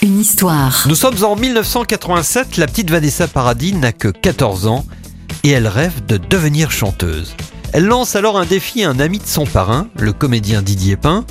Une 0.00 0.18
histoire. 0.18 0.84
Nous 0.88 0.94
sommes 0.94 1.22
en 1.22 1.36
1987, 1.36 2.56
la 2.56 2.66
petite 2.66 2.90
Vanessa 2.90 3.28
Paradis 3.28 3.74
n'a 3.74 3.92
que 3.92 4.08
14 4.08 4.66
ans 4.68 4.86
et 5.42 5.50
elle 5.50 5.68
rêve 5.68 6.06
de 6.06 6.16
devenir 6.16 6.70
chanteuse. 6.70 7.34
Elle 7.74 7.84
lance 7.84 8.16
alors 8.16 8.38
un 8.38 8.46
défi 8.46 8.84
à 8.84 8.88
un 8.88 9.00
ami 9.00 9.18
de 9.18 9.26
son 9.26 9.44
parrain, 9.44 9.88
le 9.98 10.14
comédien 10.14 10.62
Didier 10.62 10.96
Pain. 10.96 11.26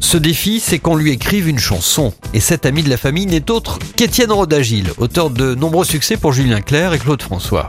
Ce 0.00 0.16
défi, 0.16 0.60
c'est 0.60 0.78
qu'on 0.78 0.96
lui 0.96 1.10
écrive 1.10 1.46
une 1.46 1.58
chanson. 1.58 2.14
Et 2.32 2.40
cet 2.40 2.64
ami 2.64 2.82
de 2.82 2.88
la 2.88 2.96
famille 2.96 3.26
n'est 3.26 3.50
autre 3.50 3.78
qu'Étienne 3.94 4.32
Rodagil, 4.32 4.90
auteur 4.96 5.28
de 5.28 5.54
nombreux 5.54 5.84
succès 5.84 6.16
pour 6.16 6.32
Julien 6.32 6.62
Clerc 6.62 6.94
et 6.94 6.98
Claude 6.98 7.20
François. 7.20 7.68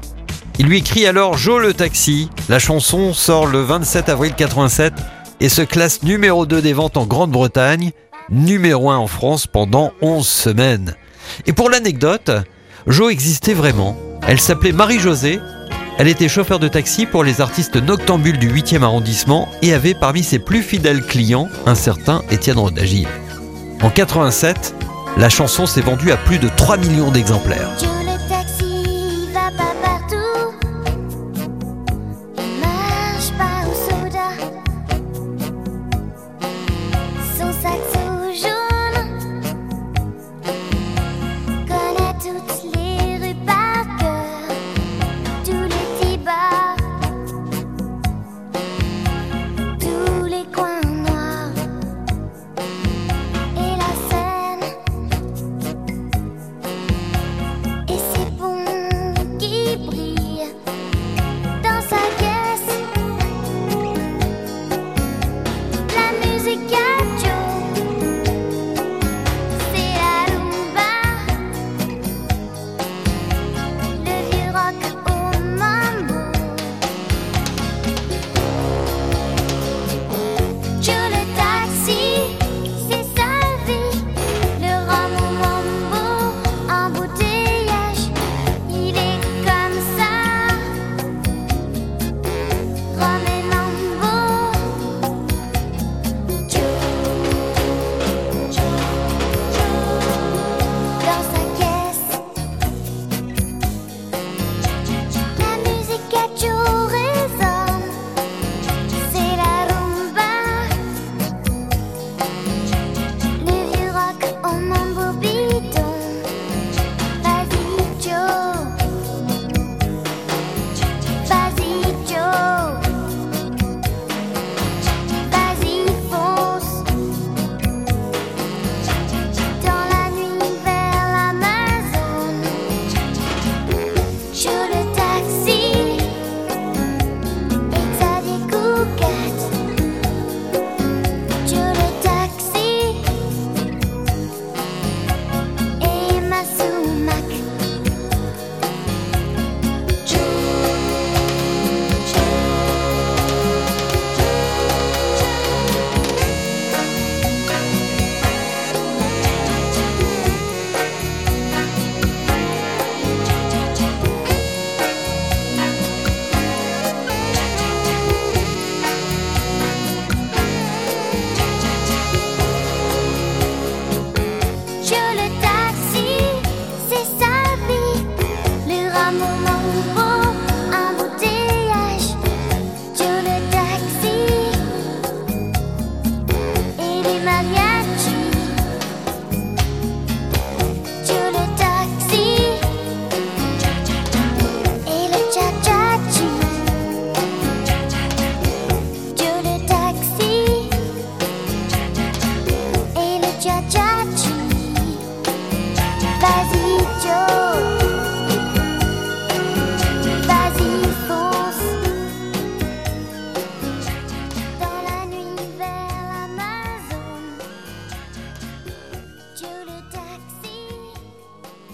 Il 0.59 0.67
lui 0.67 0.77
écrit 0.77 1.05
alors 1.07 1.37
Joe 1.37 1.61
le 1.61 1.73
taxi. 1.73 2.29
La 2.47 2.59
chanson 2.59 3.13
sort 3.13 3.47
le 3.47 3.61
27 3.63 4.07
avril 4.07 4.33
87 4.33 4.93
et 5.41 5.49
se 5.49 5.61
classe 5.61 6.03
numéro 6.03 6.45
2 6.45 6.61
des 6.61 6.71
ventes 6.71 6.95
en 6.95 7.05
Grande-Bretagne, 7.05 7.91
numéro 8.33 8.89
1 8.89 8.97
en 8.97 9.07
France 9.07 9.47
pendant 9.47 9.93
11 10.01 10.27
semaines. 10.27 10.95
Et 11.45 11.53
pour 11.53 11.69
l'anecdote, 11.69 12.31
Jo 12.87 13.09
existait 13.09 13.53
vraiment. 13.53 13.95
Elle 14.27 14.39
s'appelait 14.39 14.71
Marie-Josée, 14.71 15.39
elle 15.99 16.07
était 16.07 16.27
chauffeur 16.27 16.59
de 16.59 16.67
taxi 16.67 17.05
pour 17.05 17.23
les 17.23 17.39
artistes 17.39 17.75
noctambules 17.75 18.39
du 18.39 18.49
8e 18.51 18.81
arrondissement 18.81 19.47
et 19.61 19.73
avait 19.73 19.93
parmi 19.93 20.23
ses 20.23 20.39
plus 20.39 20.63
fidèles 20.63 21.05
clients 21.05 21.49
un 21.65 21.75
certain 21.75 22.23
Étienne 22.31 22.57
Rodagil. 22.57 23.07
En 23.81 23.89
87, 23.89 24.75
la 25.17 25.29
chanson 25.29 25.65
s'est 25.67 25.81
vendue 25.81 26.11
à 26.11 26.17
plus 26.17 26.39
de 26.39 26.49
3 26.49 26.77
millions 26.77 27.11
d'exemplaires. 27.11 27.69